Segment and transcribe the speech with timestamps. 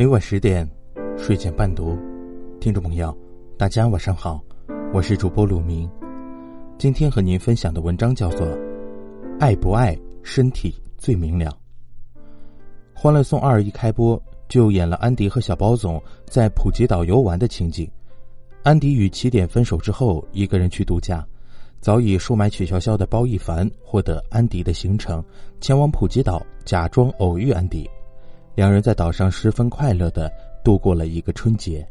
[0.00, 0.66] 每晚十点，
[1.18, 1.94] 睡前伴读，
[2.58, 3.14] 听众朋友，
[3.58, 4.42] 大家晚上好，
[4.94, 5.86] 我是主播鲁明。
[6.78, 8.46] 今天和您分享的文章叫做
[9.38, 11.44] 《爱不爱身体最明了》。
[12.94, 14.18] 《欢乐颂二》一开播
[14.48, 17.86] 就演了安迪和小包总在普吉岛游玩的情景。
[18.62, 21.22] 安迪与起点分手之后，一个人去度假。
[21.82, 25.22] 早已收买曲筱绡的包奕凡获得安迪的行程，
[25.60, 27.86] 前往普吉岛假装偶遇安迪。
[28.54, 30.30] 两人在岛上十分快乐的
[30.62, 31.86] 度过了一个春节。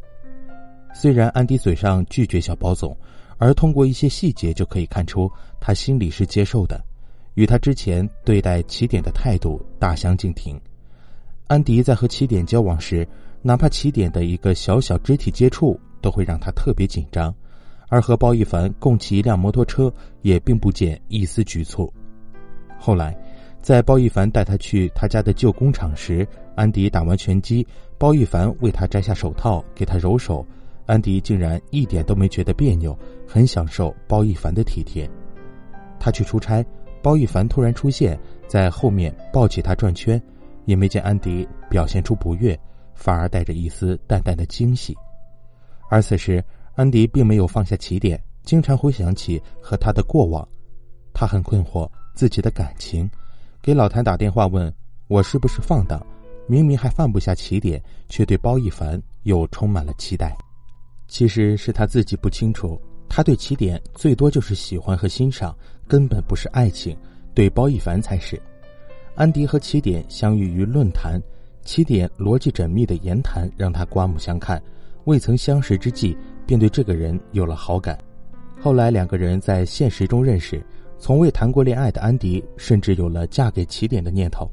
[0.93, 2.95] 虽然安迪嘴上拒绝小包总，
[3.37, 6.83] 而通过一些细节就可以看出他心里是接受的，
[7.35, 10.59] 与他之前对待起点的态度大相径庭。
[11.47, 13.07] 安迪在和起点交往时，
[13.41, 17.33] 哪怕起点的一个小小肢体接触都会让他特别紧张，
[17.87, 19.91] 而和包奕凡共骑一辆摩托车
[20.21, 21.91] 也并不见一丝局促。
[22.77, 23.17] 后来。
[23.61, 27.65] 在包奕凡带他去他家的旧工厂时，安迪打完拳击，
[27.97, 30.45] 包奕凡为他摘下手套给他揉手，
[30.85, 35.09] 安迪竟然一点都没觉得别扭，很享受包奕凡的体贴。
[35.99, 36.65] 他去出差，
[37.01, 40.21] 包奕凡突然出现在后面抱起他转圈，
[40.65, 42.57] 也没见安迪表现出不悦，
[42.95, 44.95] 反而带着一丝淡淡的惊喜。
[45.89, 46.43] 而此时，
[46.75, 50.47] 安迪并没有放下起点，经常回想起和他的过往，
[51.13, 53.09] 他很困惑自己的感情。
[53.61, 54.73] 给老谭打电话问
[55.07, 56.01] 我是不是放荡，
[56.47, 60.35] 明明还放不下起点，却对包奕凡又充满了期待。
[61.09, 62.79] 其实是他自己不清楚，
[63.09, 65.53] 他对起点最多就是喜欢和欣赏，
[65.89, 66.95] 根本不是爱情，
[67.33, 68.41] 对包奕凡才是。
[69.13, 71.21] 安迪和起点相遇于论坛，
[71.65, 74.61] 起点逻辑缜密的言谈让他刮目相看，
[75.03, 77.99] 未曾相识之际便对这个人有了好感。
[78.61, 80.65] 后来两个人在现实中认识。
[80.99, 84.47] 从未谈过恋爱的安迪，甚至有了嫁给起点的念头。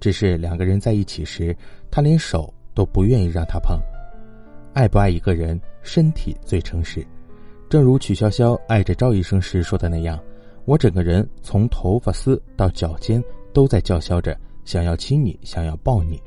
[0.00, 1.54] 只是两个人在一起时，
[1.90, 3.76] 他连手都不愿意让他碰。
[4.72, 7.04] 爱不爱一个人，身体最诚实。
[7.68, 10.18] 正如曲筱绡爱着赵医生时说的那样
[10.64, 13.22] ：“我整个人从头发丝到脚尖
[13.52, 16.22] 都在叫嚣着，想要亲你，想要抱你。”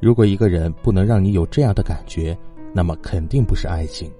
[0.00, 2.36] 如果一个人不能让你有这样的感觉，
[2.74, 4.10] 那么肯定不是爱情。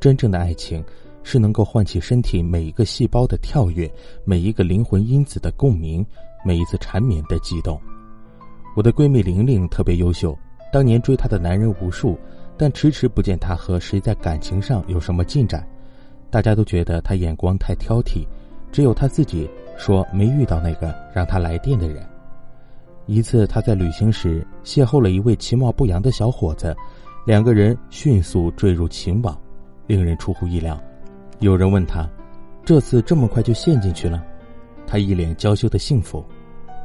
[0.00, 0.84] 真正的爱情。
[1.22, 3.90] 是能够唤起身体每一个细胞的跳跃，
[4.24, 6.04] 每一个灵魂因子的共鸣，
[6.44, 7.80] 每一次缠绵的悸动。
[8.74, 10.36] 我的闺蜜玲玲特别优秀，
[10.72, 12.18] 当年追她的男人无数，
[12.56, 15.66] 但迟迟不见她和谁在感情上有什么进展。
[16.30, 18.26] 大家都觉得她眼光太挑剔，
[18.70, 22.02] 只有她自己说没遇到那个让她来电的人。
[23.06, 26.74] 一次她在旅行时邂逅了一位其貌不扬的小伙子，
[27.26, 29.38] 两个人迅速坠入情网，
[29.86, 30.80] 令人出乎意料。
[31.42, 32.08] 有人问他
[32.64, 34.24] ：“这次这么快就陷进去了？”
[34.86, 36.24] 他一脸娇羞的幸福。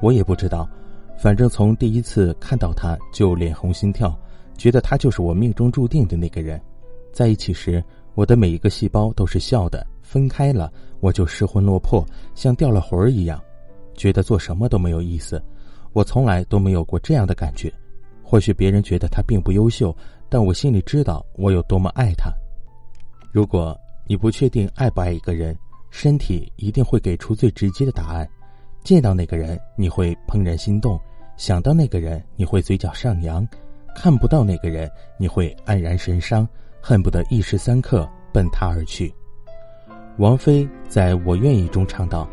[0.02, 0.68] 我也不知道，
[1.16, 4.20] 反正从第一次看到他就脸红心跳，
[4.58, 6.60] 觉得他就是我命中注定的那个人。
[7.14, 7.84] 在一起时，
[8.16, 12.04] 我的每一个细胞都是笑的；分开了，我就失魂落魄，
[12.34, 13.40] 像掉了魂儿一样，
[13.94, 15.40] 觉得做什么都没有意思。
[15.94, 17.72] 我从来都没有过这样的感觉。
[18.24, 19.96] 或许别人觉得他并不优秀，
[20.28, 22.34] 但我心里知道我有多么爱他。
[23.32, 23.80] 如果。
[24.10, 25.58] 你不确定爱不爱一个人，
[25.90, 28.28] 身体一定会给出最直接的答案。
[28.82, 30.98] 见到那个人，你会怦然心动；
[31.36, 33.46] 想到那个人，你会嘴角上扬；
[33.94, 36.48] 看不到那个人，你会黯然神伤，
[36.82, 39.14] 恨不得一时三刻奔他而去。
[40.18, 42.30] 王菲在我愿意中唱道：“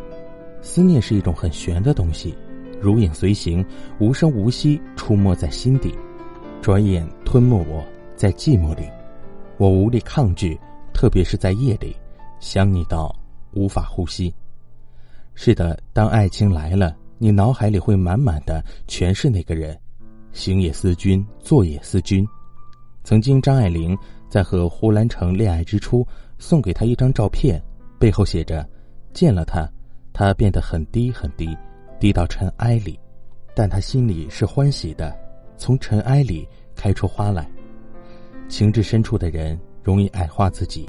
[0.62, 2.38] 思念是一种很玄的东西，
[2.80, 3.66] 如影随形，
[3.98, 5.92] 无声无息出没在心底，
[6.62, 7.84] 转眼吞没我
[8.14, 8.88] 在寂寞里，
[9.56, 10.56] 我无力抗拒。”
[10.94, 11.94] 特别是在夜里，
[12.40, 13.14] 想你到
[13.52, 14.32] 无法呼吸。
[15.34, 19.76] 是的，当爱情来了，你脑海里会满满的全是那个人，
[20.32, 22.26] 行也思君，坐也思君。
[23.02, 23.98] 曾经，张爱玲
[24.30, 26.06] 在和胡兰成恋爱之初，
[26.38, 27.60] 送给他一张照片，
[27.98, 28.66] 背后写着
[29.12, 29.68] ：“见了他，
[30.12, 31.54] 他变得很低很低，
[32.00, 32.98] 低到尘埃里，
[33.54, 35.14] 但他心里是欢喜的，
[35.58, 37.50] 从尘埃里开出花来。”
[38.48, 39.58] 情至深处的人。
[39.84, 40.88] 容易矮化自己，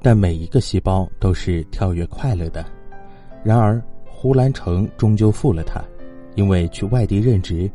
[0.00, 2.64] 但每一个细胞都是跳跃快乐的。
[3.44, 5.80] 然而，胡兰成终究负了他，
[6.34, 7.70] 因为去外地任职。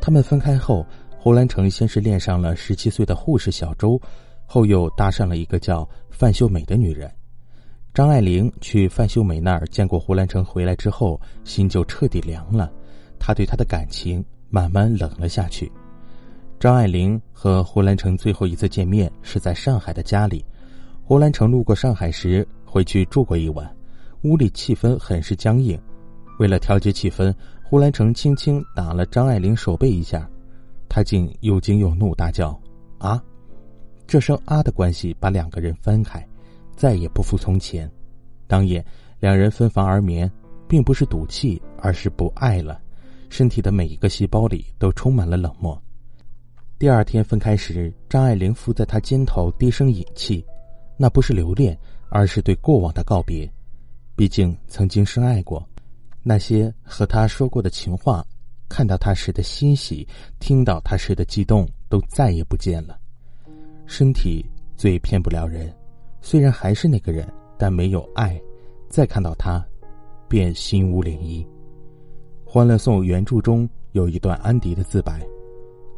[0.00, 0.86] 他们分开后，
[1.18, 3.98] 胡兰成先是恋上了十七岁的护士小周，
[4.44, 7.10] 后又搭上了一个叫范秀美的女人。
[7.94, 12.70] 张爱玲去范秀美那儿见过胡兰成回来之后，心就彻底凉了，
[13.18, 15.70] 她对他的感情慢慢冷了下去。
[16.64, 20.42] 张爱玲和胡兰成最后一次见面是在上海的家里，
[21.02, 23.70] 胡兰成路过上海时回去住过一晚，
[24.22, 25.78] 屋里气氛很是僵硬。
[26.38, 27.30] 为了调节气氛，
[27.62, 30.26] 胡兰成轻轻打了张爱玲手背一下，
[30.88, 32.58] 她竟又惊又怒，大叫
[32.96, 33.22] ：“啊！”
[34.08, 36.26] 这声“啊”的关系把两个人分开，
[36.74, 37.86] 再也不复从前。
[38.46, 38.82] 当夜，
[39.20, 40.32] 两人分房而眠，
[40.66, 42.80] 并不是赌气，而是不爱了。
[43.28, 45.78] 身体的每一个细胞里都充满了冷漠。
[46.84, 50.44] 第二天分开时，张爱玲伏在他肩头低声饮气，
[50.98, 51.74] 那不是留恋，
[52.10, 53.50] 而是对过往的告别。
[54.14, 55.66] 毕竟曾经深爱过，
[56.22, 58.22] 那些和他说过的情话，
[58.68, 60.06] 看到他时的欣喜，
[60.38, 62.98] 听到他时的激动，都再也不见了。
[63.86, 64.44] 身体
[64.76, 65.74] 最骗不了人，
[66.20, 67.26] 虽然还是那个人，
[67.56, 68.38] 但没有爱，
[68.90, 69.66] 再看到他，
[70.28, 71.42] 便心无涟漪。
[72.44, 75.26] 《欢乐颂》原著中有一段安迪的自白。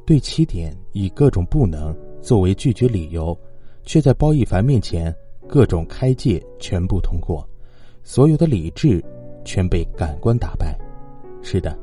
[0.06, 3.36] 对起点以各种不能作为拒绝理由，
[3.82, 5.14] 却在包奕凡面前
[5.48, 7.46] 各种开戒全部通过，
[8.04, 9.04] 所有的理智
[9.44, 10.78] 全被感官打败。
[11.42, 11.76] 是的，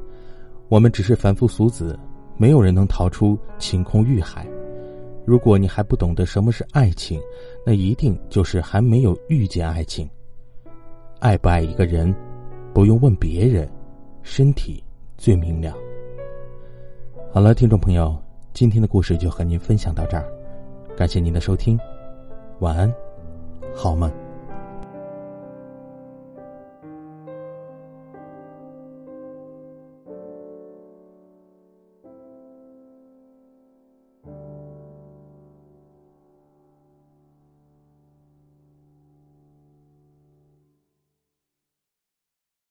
[0.69, 1.99] 我们只是凡夫俗子，
[2.37, 4.47] 没有人能逃出晴空欲海。
[5.25, 7.19] 如果你还不懂得什么是爱情，
[7.65, 10.09] 那一定就是还没有遇见爱情。
[11.19, 12.13] 爱不爱一个人，
[12.73, 13.69] 不用问别人，
[14.21, 14.81] 身体
[15.17, 15.73] 最明了。
[17.33, 18.15] 好了，听众朋友，
[18.53, 20.23] 今天的故事就和您分享到这儿，
[20.95, 21.79] 感谢您的收听，
[22.59, 22.93] 晚安，
[23.73, 24.22] 好梦。